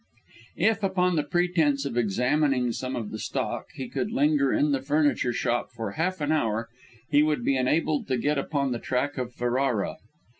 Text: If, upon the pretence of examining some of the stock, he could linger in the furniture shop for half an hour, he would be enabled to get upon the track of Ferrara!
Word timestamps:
If, 0.57 0.81
upon 0.81 1.15
the 1.15 1.21
pretence 1.21 1.85
of 1.85 1.95
examining 1.95 2.71
some 2.71 2.95
of 2.95 3.11
the 3.11 3.19
stock, 3.19 3.67
he 3.75 3.87
could 3.87 4.09
linger 4.11 4.51
in 4.51 4.71
the 4.71 4.81
furniture 4.81 5.31
shop 5.31 5.69
for 5.69 5.91
half 5.91 6.19
an 6.21 6.31
hour, 6.31 6.69
he 7.11 7.21
would 7.21 7.45
be 7.45 7.55
enabled 7.55 8.07
to 8.07 8.17
get 8.17 8.39
upon 8.39 8.71
the 8.71 8.79
track 8.79 9.19
of 9.19 9.31
Ferrara! 9.35 9.97